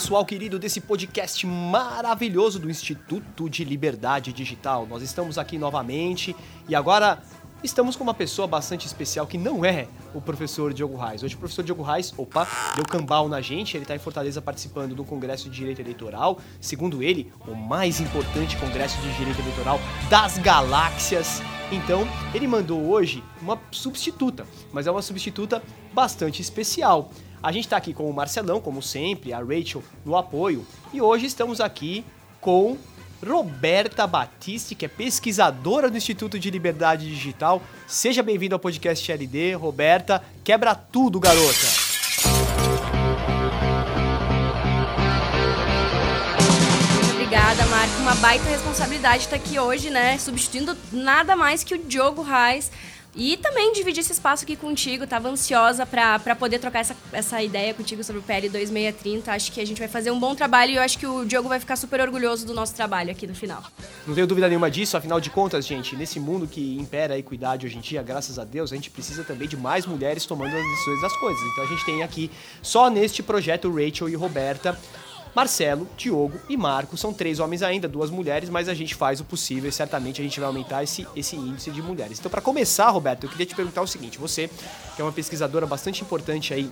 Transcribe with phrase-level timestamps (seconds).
[0.00, 4.86] pessoal querido desse podcast maravilhoso do Instituto de Liberdade Digital.
[4.86, 6.34] Nós estamos aqui novamente
[6.66, 7.22] e agora
[7.62, 11.22] estamos com uma pessoa bastante especial que não é o professor Diogo Reis.
[11.22, 14.94] Hoje o professor Diogo Reis, opa, deu cambal na gente, ele está em Fortaleza participando
[14.94, 19.78] do Congresso de Direito Eleitoral, segundo ele, o mais importante Congresso de Direito Eleitoral
[20.08, 21.42] das galáxias.
[21.70, 27.12] Então, ele mandou hoje uma substituta, mas é uma substituta bastante especial.
[27.42, 31.24] A gente está aqui com o Marcelão, como sempre, a Rachel no apoio, e hoje
[31.24, 32.04] estamos aqui
[32.38, 32.76] com
[33.26, 37.62] Roberta Batiste, que é pesquisadora do Instituto de Liberdade Digital.
[37.86, 40.22] Seja bem-vinda ao podcast LD, Roberta.
[40.44, 41.66] Quebra tudo, garota!
[47.14, 47.96] Obrigada, Marco.
[48.00, 50.18] Uma baita responsabilidade estar aqui hoje, né?
[50.18, 52.70] Substituindo nada mais que o Diogo Reis
[53.14, 55.06] e também dividir esse espaço aqui contigo.
[55.06, 59.32] Tava ansiosa para poder trocar essa, essa ideia contigo sobre o PL 2630.
[59.32, 61.48] Acho que a gente vai fazer um bom trabalho e eu acho que o Diogo
[61.48, 63.62] vai ficar super orgulhoso do nosso trabalho aqui no final.
[64.06, 67.66] Não tenho dúvida nenhuma disso, afinal de contas, gente, nesse mundo que impera a equidade
[67.66, 70.62] hoje em dia, graças a Deus, a gente precisa também de mais mulheres tomando as
[70.62, 71.42] decisões das coisas.
[71.52, 72.30] Então a gente tem aqui,
[72.62, 74.78] só neste projeto, Rachel e Roberta,
[75.34, 76.96] Marcelo, Diogo e Marco.
[76.96, 80.24] São três homens ainda, duas mulheres, mas a gente faz o possível e certamente a
[80.24, 82.18] gente vai aumentar esse, esse índice de mulheres.
[82.18, 84.48] Então, para começar, Roberto, eu queria te perguntar o seguinte: você,
[84.96, 86.70] que é uma pesquisadora bastante importante aí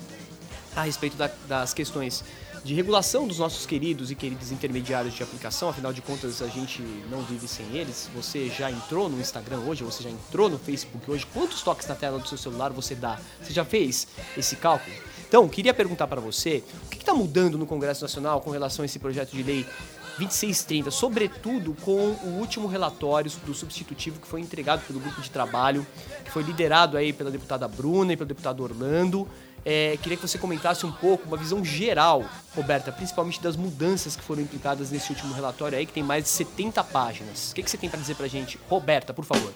[0.75, 2.25] a respeito da, das questões
[2.65, 6.83] de regulação dos nossos queridos e queridos intermediários de aplicação, afinal de contas a gente
[7.11, 8.11] não vive sem eles.
[8.15, 11.95] Você já entrou no Instagram hoje, você já entrou no Facebook hoje, quantos toques na
[11.95, 13.19] tela do seu celular você dá?
[13.43, 14.95] Você já fez esse cálculo?
[15.29, 18.87] Então, queria perguntar para você, o que está mudando no Congresso Nacional com relação a
[18.87, 19.67] esse projeto de lei
[20.19, 25.87] 2630, sobretudo com o último relatório do substitutivo que foi entregado pelo grupo de trabalho,
[26.25, 29.29] que foi liderado aí pela deputada Bruna e pelo deputado Orlando.
[29.65, 32.25] É, queria que você comentasse um pouco, uma visão geral,
[32.57, 36.31] Roberta, principalmente das mudanças que foram implicadas nesse último relatório aí, que tem mais de
[36.31, 37.51] 70 páginas.
[37.51, 38.59] O que, que você tem para dizer para gente?
[38.69, 39.53] Roberta, por favor.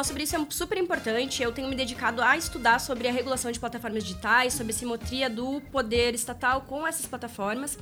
[0.00, 1.42] Falar sobre isso é super importante.
[1.42, 5.28] Eu tenho me dedicado a estudar sobre a regulação de plataformas digitais, sobre a simetria
[5.28, 7.78] do poder estatal com essas plataformas.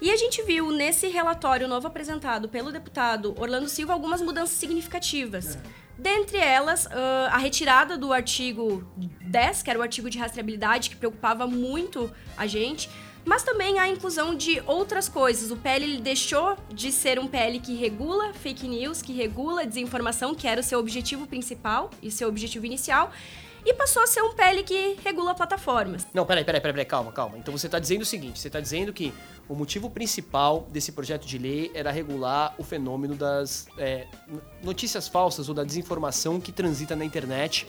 [0.00, 5.56] E a gente viu nesse relatório novo apresentado pelo deputado Orlando Silva algumas mudanças significativas.
[5.56, 5.60] É.
[6.00, 10.96] Dentre elas, uh, a retirada do artigo 10, que era o artigo de rastreabilidade, que
[10.96, 12.88] preocupava muito a gente
[13.22, 15.50] mas também a inclusão de outras coisas.
[15.50, 20.48] O PL deixou de ser um PL que regula fake news, que regula desinformação, que
[20.48, 23.12] era o seu objetivo principal e seu objetivo inicial,
[23.64, 26.06] e passou a ser um PL que regula plataformas.
[26.12, 27.38] Não, peraí, peraí, peraí, calma, calma.
[27.38, 29.12] Então você está dizendo o seguinte: você está dizendo que
[29.48, 34.06] o motivo principal desse projeto de lei era regular o fenômeno das é,
[34.62, 37.66] notícias falsas ou da desinformação que transita na internet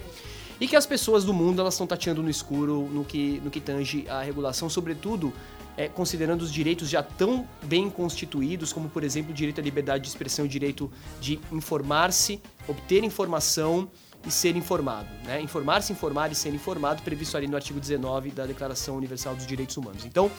[0.59, 3.59] e que as pessoas do mundo elas estão tateando no escuro no que, no que
[3.59, 5.34] tange a regulação, sobretudo
[5.75, 10.03] é, considerando os direitos já tão bem constituídos, como por exemplo o direito à liberdade
[10.03, 13.90] de expressão, o direito de informar-se, obter informação
[14.25, 15.09] e ser informado.
[15.25, 15.41] Né?
[15.41, 19.75] Informar-se, informar e ser informado, previsto ali no artigo 19 da Declaração Universal dos Direitos
[19.77, 20.05] Humanos.
[20.05, 20.29] Então,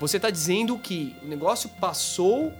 [0.00, 2.52] você está dizendo que o negócio passou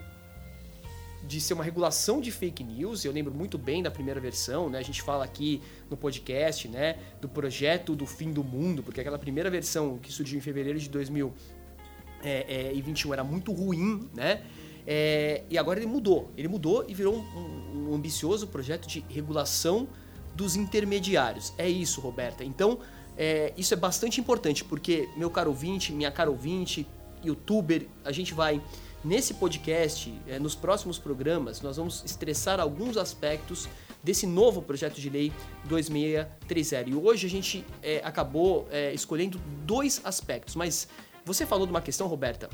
[1.26, 3.04] de ser uma regulação de fake news.
[3.04, 4.78] Eu lembro muito bem da primeira versão, né?
[4.78, 5.60] A gente fala aqui
[5.90, 10.38] no podcast, né, do projeto do fim do mundo, porque aquela primeira versão que surgiu
[10.38, 14.42] em fevereiro de 2021 era muito ruim, né?
[14.86, 16.30] É, e agora ele mudou.
[16.36, 19.88] Ele mudou e virou um, um, ambicioso projeto de regulação
[20.34, 21.52] dos intermediários.
[21.56, 22.44] É isso, Roberta.
[22.44, 22.78] Então,
[23.16, 26.86] é, isso é bastante importante, porque, meu caro ouvinte, minha cara ouvinte,
[27.22, 28.60] youtuber, a gente vai
[29.04, 33.68] Nesse podcast, é, nos próximos programas, nós vamos estressar alguns aspectos
[34.02, 35.30] desse novo projeto de lei
[35.64, 36.88] 2630.
[36.88, 40.88] E hoje a gente é, acabou é, escolhendo dois aspectos, mas
[41.22, 42.48] você falou de uma questão, Roberta,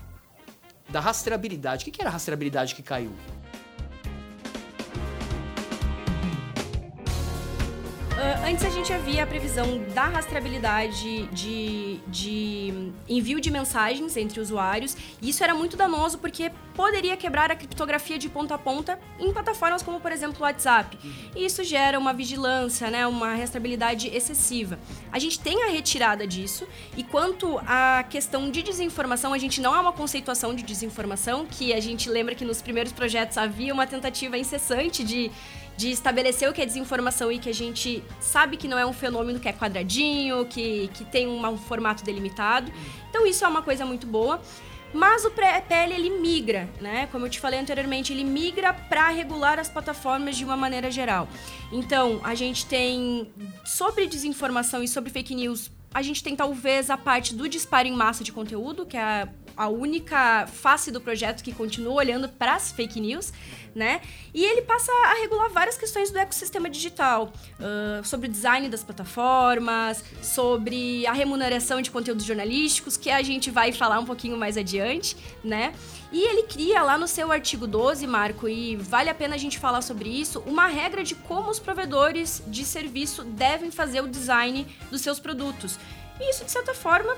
[0.89, 1.89] da rastreabilidade.
[1.89, 3.13] O que era a rastreabilidade que caiu?
[8.51, 14.97] Antes a gente havia a previsão da rastreabilidade de, de envio de mensagens entre usuários,
[15.23, 19.33] e isso era muito danoso porque poderia quebrar a criptografia de ponta a ponta em
[19.33, 20.99] plataformas como, por exemplo, o WhatsApp.
[21.37, 24.81] E isso gera uma vigilância, né, uma rastreabilidade excessiva.
[25.13, 26.67] A gente tem a retirada disso,
[26.97, 31.73] e quanto à questão de desinformação, a gente não é uma conceituação de desinformação, que
[31.73, 35.31] a gente lembra que nos primeiros projetos havia uma tentativa incessante de
[35.81, 38.93] de estabelecer o que é desinformação e que a gente sabe que não é um
[38.93, 42.71] fenômeno que é quadradinho, que, que tem um, formato delimitado.
[43.09, 44.43] Então isso é uma coisa muito boa.
[44.93, 47.09] Mas o PL ele migra, né?
[47.11, 51.29] Como eu te falei anteriormente, ele migra para regular as plataformas de uma maneira geral.
[51.71, 53.33] Então, a gente tem
[53.65, 57.93] sobre desinformação e sobre fake news, a gente tem talvez a parte do disparo em
[57.93, 62.73] massa de conteúdo, que é a única face do projeto que continua olhando para as
[62.73, 63.33] fake news
[63.75, 64.01] né?
[64.33, 68.83] E ele passa a regular várias questões do ecossistema digital, uh, sobre o design das
[68.83, 74.57] plataformas, sobre a remuneração de conteúdos jornalísticos, que a gente vai falar um pouquinho mais
[74.57, 75.73] adiante, né?
[76.13, 79.59] E ele cria lá no seu artigo 12, Marco, e vale a pena a gente
[79.59, 84.67] falar sobre isso, uma regra de como os provedores de serviço devem fazer o design
[84.91, 85.79] dos seus produtos.
[86.19, 87.17] E isso, de certa forma,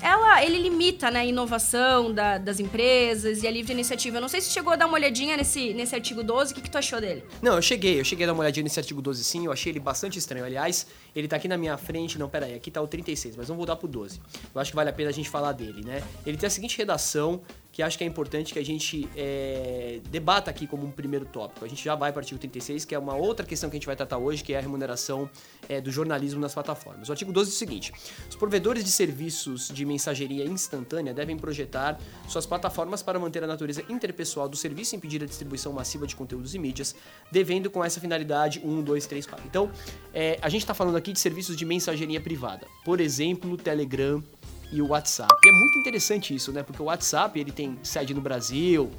[0.00, 4.16] ela, ele limita né, a inovação da, das empresas e a livre iniciativa.
[4.18, 6.60] Eu não sei se chegou a dar uma olhadinha nesse, nesse artigo 12, o que,
[6.62, 7.24] que tu achou dele?
[7.42, 9.72] Não, eu cheguei, eu cheguei a dar uma olhadinha nesse artigo 12 sim, eu achei
[9.72, 10.44] ele bastante estranho.
[10.44, 13.58] Aliás, ele tá aqui na minha frente, não, peraí, aqui tá o 36, mas vamos
[13.58, 14.20] voltar pro 12.
[14.54, 16.02] Eu acho que vale a pena a gente falar dele, né?
[16.24, 17.40] Ele tem a seguinte redação,
[17.76, 21.62] que acho que é importante que a gente é, debata aqui como um primeiro tópico.
[21.62, 23.78] A gente já vai para o artigo 36, que é uma outra questão que a
[23.78, 25.28] gente vai tratar hoje, que é a remuneração
[25.68, 27.10] é, do jornalismo nas plataformas.
[27.10, 27.92] O artigo 12 é o seguinte:
[28.30, 33.84] os provedores de serviços de mensageria instantânea devem projetar suas plataformas para manter a natureza
[33.90, 36.96] interpessoal do serviço e impedir a distribuição massiva de conteúdos e mídias,
[37.30, 39.46] devendo com essa finalidade 1, 2, 3, 4.
[39.46, 39.70] Então,
[40.14, 42.66] é, a gente está falando aqui de serviços de mensageria privada.
[42.86, 44.24] Por exemplo, Telegram,
[44.72, 45.34] e o WhatsApp.
[45.44, 46.62] E é muito interessante isso, né?
[46.62, 48.90] Porque o WhatsApp ele tem sede no Brasil,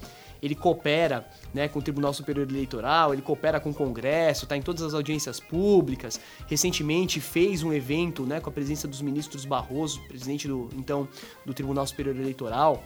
[0.41, 4.61] ele coopera né, com o Tribunal Superior Eleitoral, ele coopera com o Congresso, está em
[4.61, 6.19] todas as audiências públicas.
[6.47, 11.07] Recentemente fez um evento né, com a presença dos ministros Barroso, presidente do então
[11.45, 12.83] do Tribunal Superior Eleitoral,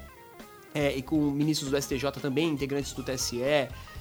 [0.73, 3.41] é, e com ministros do STJ também, integrantes do TSE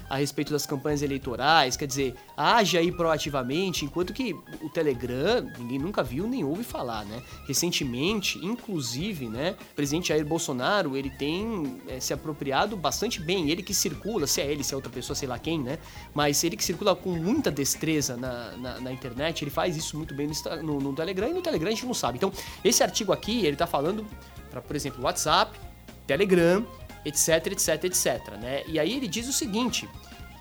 [0.09, 5.79] a respeito das campanhas eleitorais, quer dizer, age aí proativamente, enquanto que o Telegram ninguém
[5.79, 7.21] nunca viu nem ouve falar, né?
[7.47, 13.63] Recentemente, inclusive, né, o presidente Jair Bolsonaro, ele tem é, se apropriado bastante bem, ele
[13.63, 15.77] que circula, se é ele, se é outra pessoa, sei lá quem, né?
[16.13, 20.13] Mas ele que circula com muita destreza na, na, na internet, ele faz isso muito
[20.13, 22.17] bem no, no, no, Telegram e no Telegram a gente não sabe.
[22.17, 22.31] Então,
[22.63, 24.05] esse artigo aqui, ele tá falando
[24.49, 25.57] para, por exemplo, WhatsApp,
[26.05, 26.65] Telegram,
[27.05, 28.63] etc, etc, etc, né?
[28.67, 29.87] E aí ele diz o seguinte: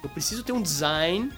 [0.02, 1.32] eu preciso ter um design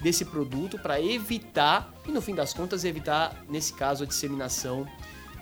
[0.00, 4.86] desse produto para evitar, e no fim das contas, evitar, nesse caso, a disseminação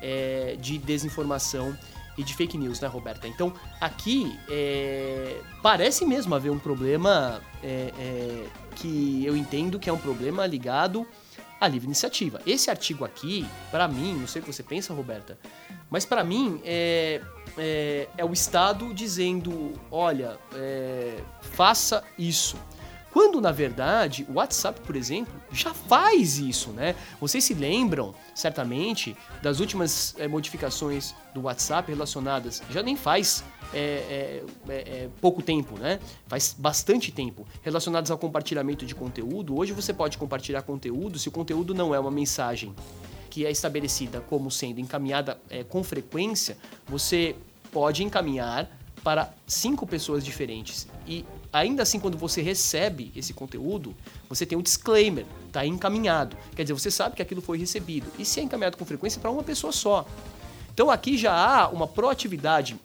[0.03, 1.77] é, de desinformação
[2.19, 3.27] e de fake news, né, Roberta?
[3.27, 8.47] Então, aqui é, parece mesmo haver um problema é, é
[8.77, 11.07] que eu entendo que é um problema ligado
[11.61, 12.41] à livre iniciativa.
[12.47, 15.39] Esse artigo aqui, para mim, não sei o que você pensa, Roberta,
[15.91, 17.21] mas para mim é,
[17.59, 22.57] é, é, o Estado dizendo: olha, é, faça isso.
[23.12, 26.95] Quando, na verdade, o WhatsApp, por exemplo, já faz isso, né?
[27.21, 33.43] Vocês se lembram, certamente, das últimas é, modificações do WhatsApp relacionadas, já nem faz
[33.75, 35.99] é, é, pouco tempo, né?
[36.29, 39.59] Faz bastante tempo, relacionadas ao compartilhamento de conteúdo.
[39.59, 42.75] Hoje você pode compartilhar conteúdo se o conteúdo não é uma mensagem
[43.29, 46.57] que é estabelecida como sendo encaminhada com frequência,
[46.89, 47.37] você
[47.71, 48.69] pode encaminhar
[49.03, 50.89] para cinco pessoas diferentes.
[51.07, 53.94] E ainda assim, quando você recebe esse conteúdo,
[54.29, 56.37] você tem um disclaimer, está encaminhado.
[56.55, 58.06] Quer dizer, você sabe que aquilo foi recebido.
[58.19, 60.07] E se é encaminhado com frequência, para uma pessoa só.
[60.73, 62.76] Então aqui já há uma proatividade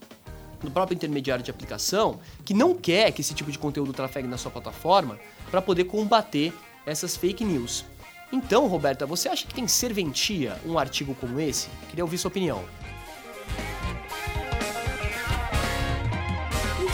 [0.61, 4.37] do próprio intermediário de aplicação que não quer que esse tipo de conteúdo trafegue na
[4.37, 5.19] sua plataforma
[5.51, 6.53] para poder combater
[6.85, 7.85] essas fake news.
[8.31, 11.69] Então, Roberta, você acha que tem serventia um artigo como esse?
[11.89, 12.63] Queria ouvir sua opinião.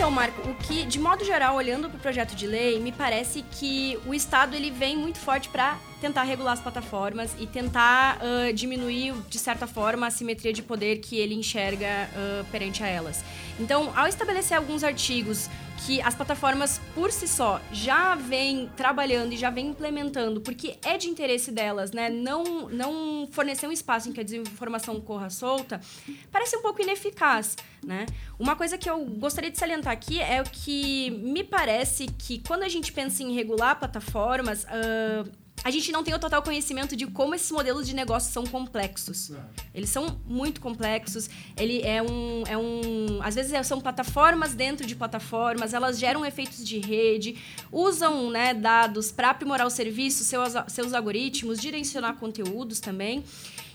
[0.01, 3.43] Então, Marco, o que, de modo geral, olhando para o projeto de lei, me parece
[3.43, 8.51] que o Estado ele vem muito forte para tentar regular as plataformas e tentar uh,
[8.51, 13.23] diminuir, de certa forma, a simetria de poder que ele enxerga uh, perante a elas.
[13.59, 15.47] Então, ao estabelecer alguns artigos
[15.85, 20.97] que as plataformas por si só já vêm trabalhando e já vêm implementando, porque é
[20.97, 22.09] de interesse delas, né?
[22.09, 25.79] Não, não fornecer um espaço em que a desinformação corra solta,
[26.31, 28.05] parece um pouco ineficaz, né?
[28.39, 32.63] Uma coisa que eu gostaria de salientar aqui é o que me parece que quando
[32.63, 37.05] a gente pensa em regular plataformas, uh, a gente não tem o total conhecimento de
[37.05, 39.31] como esses modelos de negócio são complexos.
[39.31, 39.39] É.
[39.75, 41.29] Eles são muito complexos.
[41.55, 45.73] Ele é um, é um, às vezes são plataformas dentro de plataformas.
[45.73, 47.37] Elas geram efeitos de rede,
[47.71, 53.23] usam né, dados para aprimorar o serviço, seus, seus algoritmos, direcionar conteúdos também.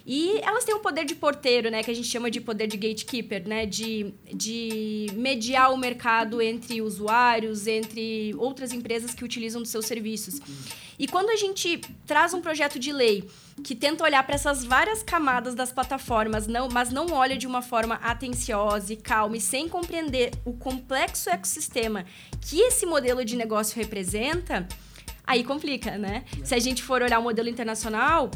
[0.09, 1.83] E elas têm um poder de porteiro, né?
[1.83, 3.67] Que a gente chama de poder de gatekeeper, né?
[3.67, 10.41] De, de mediar o mercado entre usuários, entre outras empresas que utilizam dos seus serviços.
[10.99, 13.29] E quando a gente traz um projeto de lei
[13.63, 17.63] que tenta olhar para essas várias camadas das plataformas, não, mas não olha de uma
[17.63, 22.05] forma atenciosa e calma e sem compreender o complexo ecossistema
[22.41, 24.67] que esse modelo de negócio representa,
[25.27, 26.25] aí complica, né?
[26.45, 28.31] Se a gente for olhar o modelo internacional,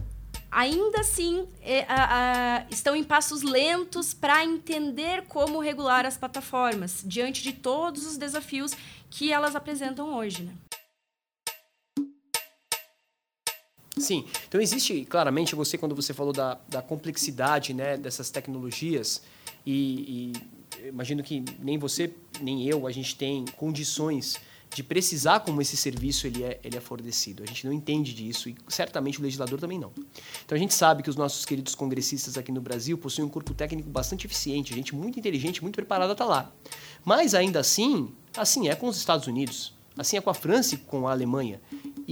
[0.51, 7.03] ainda assim é, a, a, estão em passos lentos para entender como regular as plataformas
[7.05, 8.73] diante de todos os desafios
[9.09, 10.43] que elas apresentam hoje.
[10.43, 10.53] Né?
[13.99, 19.23] Sim, então existe claramente você quando você falou da, da complexidade né, dessas tecnologias
[19.67, 20.33] e,
[20.83, 24.41] e imagino que nem você nem eu a gente tem condições
[24.75, 27.43] de precisar como esse serviço ele é, ele é fornecido.
[27.43, 29.93] A gente não entende disso e certamente o legislador também não.
[30.45, 33.53] Então a gente sabe que os nossos queridos congressistas aqui no Brasil possuem um corpo
[33.53, 36.53] técnico bastante eficiente, gente muito inteligente, muito preparada está lá.
[37.05, 40.79] Mas ainda assim, assim é com os Estados Unidos, assim é com a França e
[40.79, 41.61] com a Alemanha.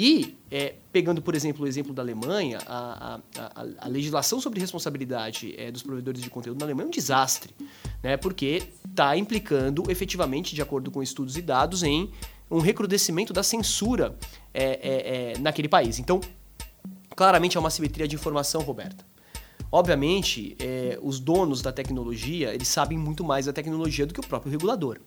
[0.00, 5.57] E, é, pegando, por exemplo, o exemplo da Alemanha, a, a, a legislação sobre responsabilidade
[5.59, 7.52] é, dos provedores de conteúdo na Alemanha é um desastre,
[8.00, 12.12] né, porque está implicando efetivamente, de acordo com estudos e dados, em
[12.49, 14.17] um recrudescimento da censura
[14.55, 15.99] é, é, é, naquele país.
[15.99, 16.21] Então,
[17.17, 19.05] claramente é uma simetria de informação, Roberta.
[19.73, 24.26] Obviamente, é, os donos da tecnologia eles sabem muito mais da tecnologia do que o
[24.26, 25.00] próprio regulador.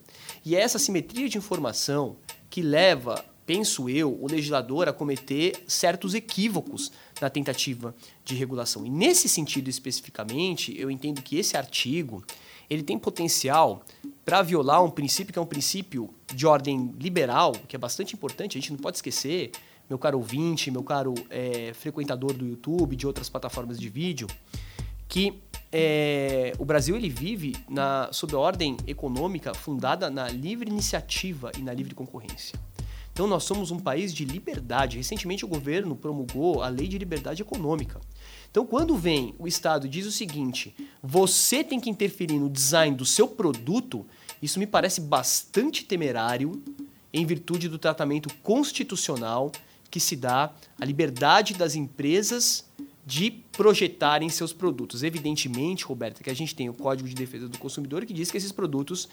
[0.44, 2.16] E é essa simetria de informação
[2.50, 7.94] que leva, penso eu, o legislador a cometer certos equívocos na tentativa
[8.24, 8.86] de regulação.
[8.86, 12.22] E nesse sentido especificamente, eu entendo que esse artigo
[12.68, 13.82] ele tem potencial
[14.24, 18.56] para violar um princípio que é um princípio de ordem liberal, que é bastante importante,
[18.56, 19.50] a gente não pode esquecer,
[19.88, 24.26] meu caro ouvinte, meu caro é, frequentador do YouTube, de outras plataformas de vídeo,
[25.06, 31.50] que é, o Brasil ele vive na, sob a ordem econômica fundada na livre iniciativa
[31.58, 32.58] e na livre concorrência.
[33.12, 34.96] Então nós somos um país de liberdade.
[34.96, 38.00] Recentemente o governo promulgou a lei de liberdade econômica.
[38.50, 42.96] Então, quando vem o Estado e diz o seguinte: você tem que interferir no design
[42.96, 44.06] do seu produto,
[44.40, 46.62] isso me parece bastante temerário
[47.12, 49.52] em virtude do tratamento constitucional
[49.90, 52.64] que se dá à liberdade das empresas
[53.04, 55.02] de projetarem seus produtos.
[55.02, 58.36] Evidentemente, Roberta, que a gente tem o Código de Defesa do Consumidor que diz que
[58.36, 59.08] esses produtos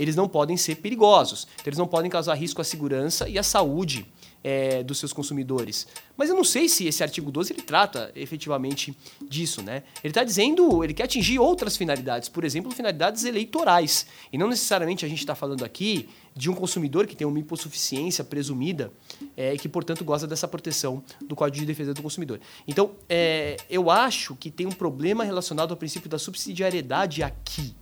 [0.00, 3.42] eles não podem ser perigosos, então eles não podem causar risco à segurança e à
[3.42, 4.06] saúde
[4.44, 5.86] é, dos seus consumidores.
[6.16, 8.94] Mas eu não sei se esse artigo 12 ele trata efetivamente
[9.26, 9.82] disso, né?
[10.04, 14.06] Ele está dizendo, ele quer atingir outras finalidades, por exemplo, finalidades eleitorais.
[14.30, 18.22] E não necessariamente a gente está falando aqui de um consumidor que tem uma hipossuficiência
[18.22, 18.92] presumida
[19.34, 22.38] é, e que, portanto, gosta dessa proteção do Código de Defesa do Consumidor.
[22.68, 27.74] Então, é, eu acho que tem um problema relacionado ao princípio da subsidiariedade aqui.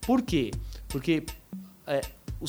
[0.00, 0.52] Por quê?
[0.88, 1.24] Porque
[1.86, 2.00] é,
[2.40, 2.46] o,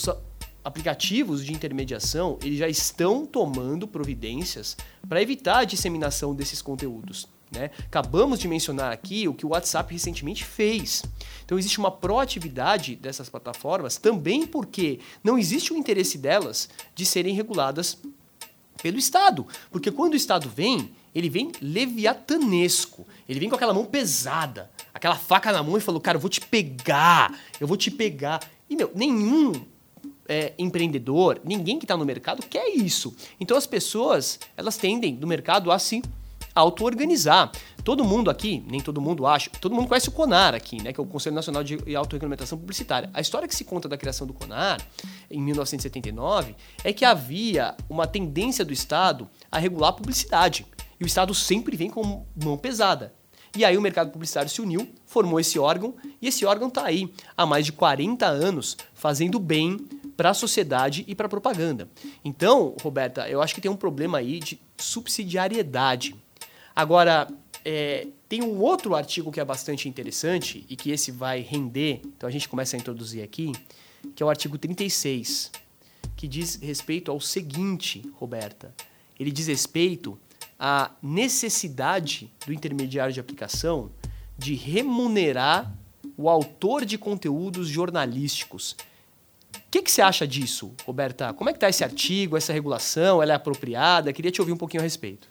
[0.67, 4.75] aplicativos de intermediação eles já estão tomando providências
[5.07, 7.27] para evitar a disseminação desses conteúdos.
[7.49, 7.71] Né?
[7.85, 11.03] Acabamos de mencionar aqui o que o WhatsApp recentemente fez.
[11.45, 17.33] Então existe uma proatividade dessas plataformas também porque não existe o interesse delas de serem
[17.33, 17.97] reguladas
[18.81, 19.47] pelo Estado.
[19.71, 23.07] Porque quando o Estado vem, ele vem leviatanesco.
[23.29, 26.29] Ele vem com aquela mão pesada, aquela faca na mão e falou: Cara, eu vou
[26.29, 28.41] te pegar, eu vou te pegar.
[28.69, 29.53] E, meu, nenhum
[30.27, 33.15] é, empreendedor, ninguém que está no mercado quer isso.
[33.39, 36.01] Então as pessoas, elas tendem no mercado a se
[36.53, 37.51] auto-organizar.
[37.83, 40.99] Todo mundo aqui, nem todo mundo acha, todo mundo conhece o CONAR aqui, né, que
[40.99, 43.09] é o Conselho Nacional de Autorregulamentação Publicitária.
[43.13, 44.81] A história que se conta da criação do CONAR,
[45.29, 50.65] em 1979, é que havia uma tendência do Estado a regular a publicidade.
[50.99, 53.13] E o Estado sempre vem com mão pesada.
[53.55, 57.11] E aí o mercado publicitário se uniu, formou esse órgão, e esse órgão está aí
[57.35, 59.77] há mais de 40 anos fazendo bem
[60.17, 61.87] para a sociedade e para a propaganda.
[62.25, 66.15] Então, Roberta, eu acho que tem um problema aí de subsidiariedade.
[66.75, 67.27] Agora,
[67.63, 72.27] é, tem um outro artigo que é bastante interessante e que esse vai render, então
[72.27, 73.51] a gente começa a introduzir aqui,
[74.15, 75.51] que é o artigo 36,
[76.15, 78.73] que diz respeito ao seguinte, Roberta.
[79.19, 80.19] Ele diz respeito
[80.59, 83.91] à necessidade do intermediário de aplicação
[84.37, 85.73] de remunerar
[86.15, 88.75] o autor de conteúdos jornalísticos
[89.67, 91.33] o que, que você acha disso, Roberta?
[91.33, 93.21] Como é que está esse artigo, essa regulação?
[93.21, 94.13] Ela é apropriada?
[94.13, 95.27] Queria te ouvir um pouquinho a respeito.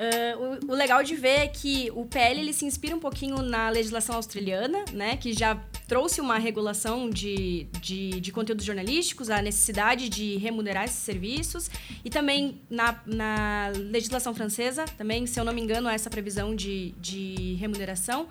[0.00, 3.40] Uh, o, o, legal de ver é que o PL ele se inspira um pouquinho
[3.42, 5.54] na legislação australiana, né, que já
[5.88, 11.70] trouxe uma regulação de, de, de conteúdos jornalísticos, a necessidade de remunerar esses serviços,
[12.04, 16.54] e também na, na legislação francesa, também, se eu não me engano, há essa previsão
[16.54, 18.28] de, de remuneração.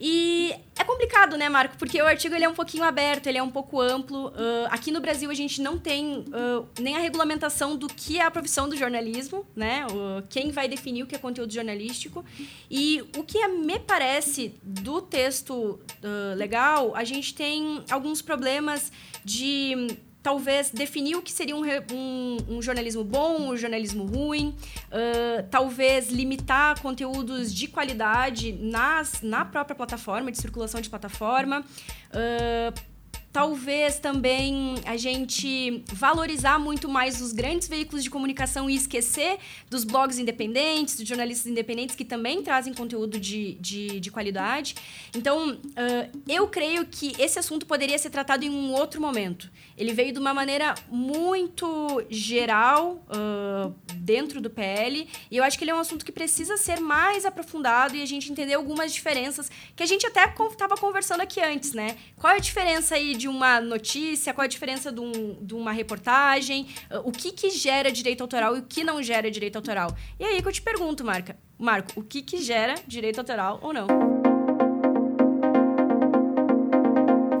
[0.00, 1.76] E é complicado, né, Marco?
[1.76, 4.28] Porque o artigo ele é um pouquinho aberto, ele é um pouco amplo.
[4.28, 8.24] Uh, aqui no Brasil a gente não tem uh, nem a regulamentação do que é
[8.24, 9.86] a profissão do jornalismo, né?
[9.86, 12.24] Uh, quem vai definir o que é conteúdo jornalístico.
[12.70, 15.78] E o que me parece do texto
[16.36, 18.90] legal, a gente tem alguns problemas
[19.24, 21.62] de talvez definir o que seria um,
[21.92, 24.54] um, um jornalismo bom, um jornalismo ruim,
[24.88, 31.64] uh, talvez limitar conteúdos de qualidade nas, na própria plataforma, de circulação de plataforma.
[32.10, 32.91] Uh,
[33.32, 39.38] talvez também a gente valorizar muito mais os grandes veículos de comunicação e esquecer
[39.70, 44.74] dos blogs independentes, dos jornalistas independentes que também trazem conteúdo de, de, de qualidade.
[45.16, 49.50] Então, uh, eu creio que esse assunto poderia ser tratado em um outro momento.
[49.78, 55.64] Ele veio de uma maneira muito geral uh, dentro do PL e eu acho que
[55.64, 59.50] ele é um assunto que precisa ser mais aprofundado e a gente entender algumas diferenças
[59.74, 61.96] que a gente até estava conversando aqui antes, né?
[62.16, 65.70] Qual é a diferença aí de uma notícia, qual a diferença de, um, de uma
[65.70, 66.66] reportagem,
[67.04, 69.94] o que, que gera direito autoral e o que não gera direito autoral.
[70.18, 73.72] E aí que eu te pergunto, Marca, Marco, o que, que gera direito autoral ou
[73.72, 73.86] não?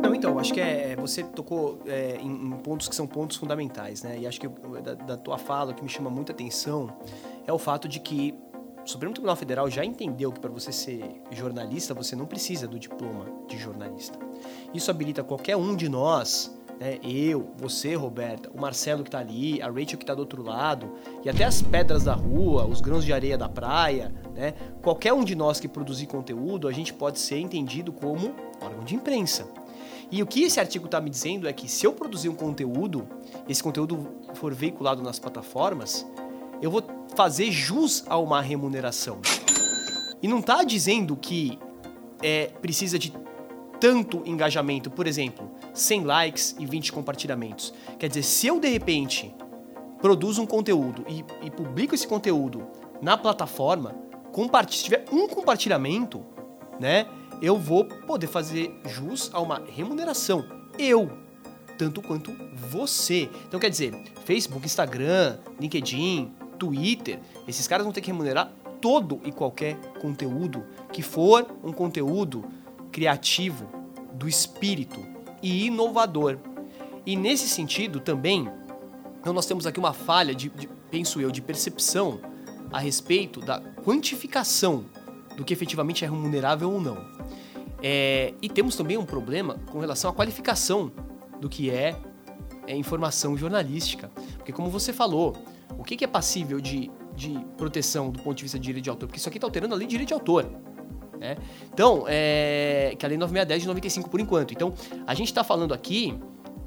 [0.00, 3.36] Não, então, acho que é, é você tocou é, em, em, pontos que são pontos
[3.36, 4.20] fundamentais, né?
[4.20, 6.96] E acho que da, da tua fala, o que me chama muita atenção
[7.44, 8.32] é o fato de que
[8.84, 12.78] o Supremo Tribunal Federal já entendeu que para você ser jornalista, você não precisa do
[12.78, 14.18] diploma de jornalista.
[14.74, 16.98] Isso habilita qualquer um de nós, né?
[17.02, 20.92] eu, você, Roberta, o Marcelo que está ali, a Rachel que está do outro lado,
[21.24, 24.54] e até as pedras da rua, os grãos de areia da praia, né?
[24.82, 28.96] qualquer um de nós que produzir conteúdo, a gente pode ser entendido como órgão de
[28.96, 29.46] imprensa.
[30.10, 33.08] E o que esse artigo está me dizendo é que se eu produzir um conteúdo,
[33.48, 36.06] esse conteúdo for veiculado nas plataformas,
[36.60, 36.82] eu vou
[37.14, 39.20] fazer jus a uma remuneração.
[40.22, 41.58] E não está dizendo que
[42.22, 43.12] é, precisa de
[43.80, 47.74] tanto engajamento, por exemplo, 100 likes e 20 compartilhamentos.
[47.98, 49.34] Quer dizer, se eu de repente
[50.00, 52.66] produzo um conteúdo e, e publico esse conteúdo
[53.00, 53.94] na plataforma,
[54.70, 56.24] se tiver um compartilhamento,
[56.78, 57.06] né,
[57.40, 60.44] eu vou poder fazer jus a uma remuneração.
[60.78, 61.10] Eu,
[61.76, 63.28] tanto quanto você.
[63.48, 63.92] Então quer dizer,
[64.24, 71.02] Facebook, Instagram, LinkedIn, Twitter, esses caras vão ter que remunerar todo e qualquer conteúdo que
[71.02, 72.44] for um conteúdo
[72.92, 73.66] criativo,
[74.12, 75.04] do espírito
[75.42, 76.38] e inovador.
[77.04, 78.48] E nesse sentido também,
[79.20, 82.20] então nós temos aqui uma falha, de, de, penso eu, de percepção
[82.72, 84.84] a respeito da quantificação
[85.36, 87.04] do que efetivamente é remunerável ou não.
[87.82, 90.92] É, e temos também um problema com relação à qualificação
[91.40, 91.96] do que é,
[92.68, 94.12] é informação jornalística.
[94.36, 95.34] Porque, como você falou,
[95.78, 98.90] o que, que é passível de, de proteção do ponto de vista de direito de
[98.90, 99.06] autor?
[99.06, 100.50] Porque isso aqui está alterando a lei de direito de autor.
[101.18, 101.36] Né?
[101.72, 104.52] Então, é, que é a lei 9610 de 95 por enquanto.
[104.52, 104.74] Então,
[105.06, 106.18] a gente está falando aqui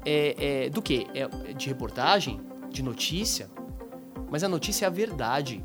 [0.04, 1.06] é, é, do que?
[1.14, 2.40] É, de reportagem,
[2.70, 3.50] de notícia,
[4.30, 5.64] mas a notícia é a verdade.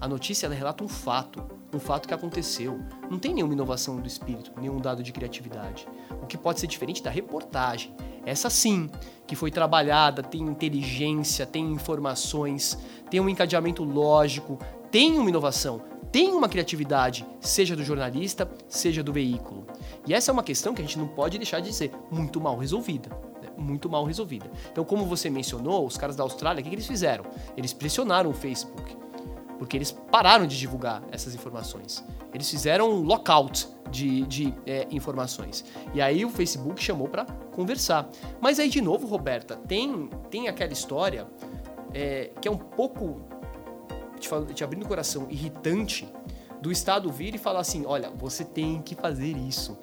[0.00, 2.80] A notícia ela relata um fato, um fato que aconteceu.
[3.10, 5.86] Não tem nenhuma inovação do espírito, nenhum dado de criatividade.
[6.22, 7.94] O que pode ser diferente da reportagem.
[8.24, 8.90] Essa sim,
[9.26, 12.78] que foi trabalhada, tem inteligência, tem informações,
[13.10, 14.58] tem um encadeamento lógico,
[14.90, 19.66] tem uma inovação, tem uma criatividade, seja do jornalista, seja do veículo.
[20.06, 22.56] E essa é uma questão que a gente não pode deixar de ser muito mal
[22.56, 23.08] resolvida.
[23.40, 23.48] Né?
[23.56, 24.50] Muito mal resolvida.
[24.72, 27.24] Então, como você mencionou, os caras da Austrália, o que, que eles fizeram?
[27.56, 28.96] Eles pressionaram o Facebook.
[29.60, 32.02] Porque eles pararam de divulgar essas informações.
[32.32, 35.66] Eles fizeram um lockout de, de é, informações.
[35.92, 38.08] E aí o Facebook chamou para conversar.
[38.40, 41.28] Mas aí, de novo, Roberta, tem, tem aquela história
[41.92, 43.20] é, que é um pouco
[44.18, 46.10] te, te abrindo o coração, irritante,
[46.62, 49.76] do Estado vir e falar assim: olha, você tem que fazer isso.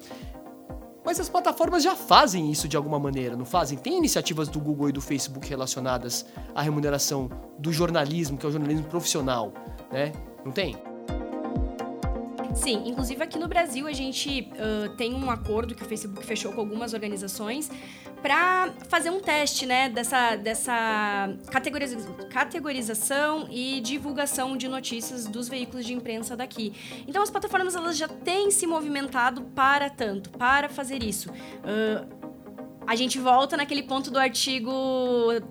[1.08, 3.78] Mas as plataformas já fazem isso de alguma maneira, não fazem?
[3.78, 8.52] Tem iniciativas do Google e do Facebook relacionadas à remuneração do jornalismo, que é o
[8.52, 9.50] jornalismo profissional,
[9.90, 10.12] né?
[10.44, 10.76] Não tem?
[12.58, 16.52] Sim, inclusive aqui no Brasil a gente uh, tem um acordo que o Facebook fechou
[16.52, 17.70] com algumas organizações
[18.20, 21.96] para fazer um teste, né, dessa, dessa categoriza
[22.30, 26.72] categorização e divulgação de notícias dos veículos de imprensa daqui.
[27.06, 31.30] Então as plataformas elas já têm se movimentado para tanto, para fazer isso.
[31.30, 32.17] Uh,
[32.88, 34.72] a gente volta naquele ponto do artigo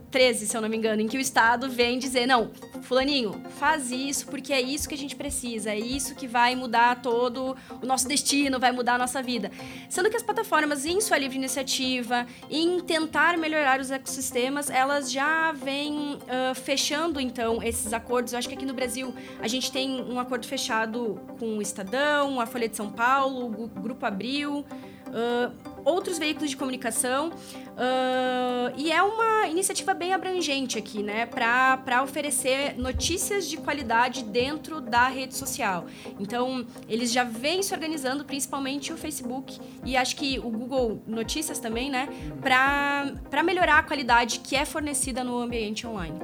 [0.09, 2.49] 13, se eu não me engano, em que o Estado vem dizer: não,
[2.81, 6.99] Fulaninho, faz isso porque é isso que a gente precisa, é isso que vai mudar
[6.99, 9.51] todo o nosso destino, vai mudar a nossa vida.
[9.87, 15.51] Sendo que as plataformas, em sua livre iniciativa, em tentar melhorar os ecossistemas, elas já
[15.51, 18.33] vêm uh, fechando, então, esses acordos.
[18.33, 22.41] Eu acho que aqui no Brasil a gente tem um acordo fechado com o Estadão,
[22.41, 24.65] a Folha de São Paulo, o Grupo Abril.
[25.07, 27.29] Uh, outros veículos de comunicação.
[27.29, 31.25] Uh, e é uma iniciativa bem abrangente aqui, né?
[31.25, 35.85] Para oferecer notícias de qualidade dentro da rede social.
[36.19, 41.59] Então, eles já vêm se organizando, principalmente o Facebook e acho que o Google Notícias
[41.59, 42.09] também, né?
[42.41, 46.19] Para melhorar a qualidade que é fornecida no ambiente online.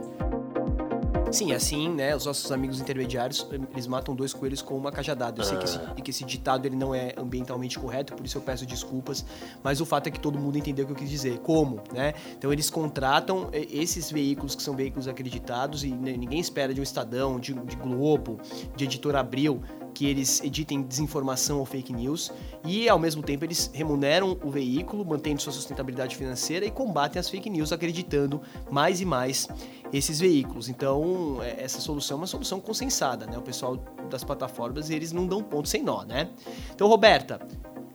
[1.34, 5.42] Sim, assim, né, os nossos amigos intermediários, eles matam dois coelhos com uma cajadada.
[5.42, 5.96] Eu sei que esse, ah.
[5.96, 9.26] que esse ditado ele não é ambientalmente correto, por isso eu peço desculpas,
[9.64, 11.40] mas o fato é que todo mundo entendeu o que eu quis dizer.
[11.40, 12.14] Como, né?
[12.38, 17.40] Então eles contratam esses veículos que são veículos acreditados e ninguém espera de um Estadão,
[17.40, 18.40] de, de Globo,
[18.76, 19.62] de Editora Abril,
[19.94, 22.32] que eles editem desinformação ou fake news
[22.66, 27.30] e, ao mesmo tempo, eles remuneram o veículo, mantendo sua sustentabilidade financeira e combatem as
[27.30, 29.48] fake news, acreditando mais e mais
[29.92, 30.70] esses veículos.
[30.70, 33.38] Então, é, essa solução é uma solução consensada, né?
[33.38, 33.78] O pessoal
[34.10, 36.30] das plataformas, eles não dão ponto sem nó, né?
[36.74, 37.40] Então, Roberta,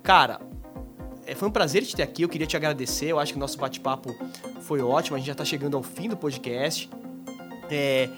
[0.02, 0.40] cara,
[1.26, 3.40] é, foi um prazer te ter aqui, eu queria te agradecer, eu acho que o
[3.40, 4.16] nosso bate-papo
[4.60, 6.88] foi ótimo, a gente já está chegando ao fim do podcast.
[7.70, 8.08] É,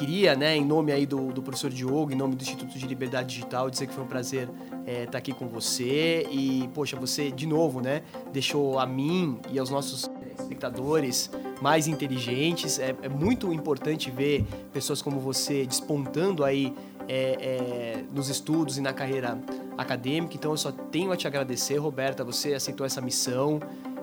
[0.00, 3.34] queria, né, em nome aí do, do professor Diogo, em nome do Instituto de Liberdade
[3.34, 7.30] Digital, dizer que foi um prazer estar é, tá aqui com você e, poxa, você,
[7.30, 8.00] de novo, né,
[8.32, 12.78] deixou a mim e aos nossos espectadores mais inteligentes.
[12.78, 16.74] É, é muito importante ver pessoas como você despontando aí
[17.06, 19.38] é, é, nos estudos e na carreira
[19.76, 20.34] acadêmica.
[20.34, 22.24] Então eu só tenho a te agradecer, Roberta.
[22.24, 23.60] Você aceitou essa missão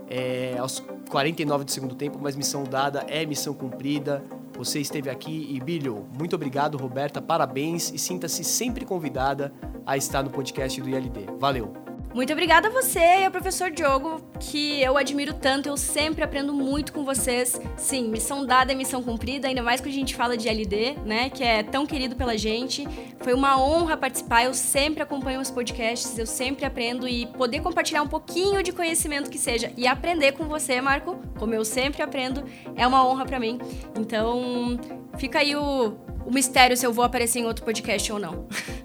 [0.08, 0.80] é, aos
[1.10, 4.24] 49 do segundo tempo, mas missão dada é missão cumprida.
[4.58, 9.54] Você esteve aqui e, Bilho, muito obrigado, Roberta, parabéns e sinta-se sempre convidada
[9.86, 11.28] a estar no podcast do ILD.
[11.40, 11.87] Valeu!
[12.14, 16.52] Muito obrigada a você e ao professor Diogo, que eu admiro tanto, eu sempre aprendo
[16.52, 17.62] muito com vocês.
[17.76, 21.30] Sim, missão dada é missão cumprida, ainda mais que a gente fala de LD, né,
[21.30, 22.88] que é tão querido pela gente.
[23.20, 28.02] Foi uma honra participar, eu sempre acompanho os podcasts, eu sempre aprendo e poder compartilhar
[28.02, 32.44] um pouquinho de conhecimento que seja e aprender com você, Marco, como eu sempre aprendo,
[32.76, 33.60] é uma honra para mim.
[34.00, 34.80] Então,
[35.18, 38.48] fica aí o, o mistério se eu vou aparecer em outro podcast ou não.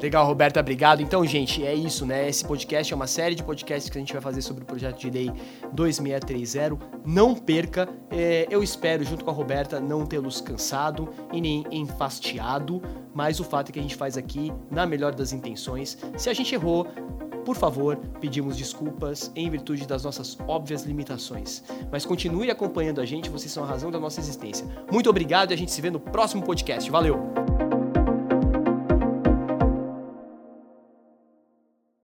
[0.00, 1.00] Legal, Roberta, obrigado.
[1.00, 2.28] Então, gente, é isso, né?
[2.28, 4.98] Esse podcast é uma série de podcasts que a gente vai fazer sobre o projeto
[4.98, 5.32] de lei
[5.72, 6.78] 2630.
[7.04, 7.88] Não perca.
[8.10, 12.82] É, eu espero, junto com a Roberta, não tê-los cansado e nem enfastiado,
[13.14, 15.96] mas o fato é que a gente faz aqui na melhor das intenções.
[16.16, 16.86] Se a gente errou,
[17.46, 21.62] por favor, pedimos desculpas em virtude das nossas óbvias limitações.
[21.90, 24.66] Mas continue acompanhando a gente, vocês são a razão da nossa existência.
[24.92, 26.90] Muito obrigado e a gente se vê no próximo podcast.
[26.90, 27.45] Valeu!